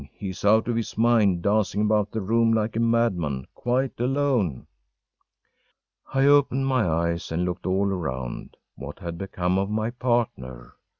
He 0.15 0.29
is 0.29 0.43
out 0.43 0.67
of 0.67 0.75
his 0.75 0.97
mind, 0.97 1.43
dancing 1.43 1.81
about 1.81 2.09
the 2.09 2.21
room 2.21 2.51
like 2.53 2.75
a 2.75 2.79
madman, 2.79 3.45
quite 3.53 3.99
alone!‚ÄĚ 3.99 4.65
I 6.23 6.25
opened 6.25 6.65
my 6.65 6.89
eyes 6.89 7.31
and 7.31 7.45
looked 7.45 7.67
all 7.67 7.85
around. 7.87 8.57
What 8.73 8.97
had 8.97 9.19
become 9.19 9.59
of 9.59 9.69
my 9.69 9.91
partner? 9.91 10.73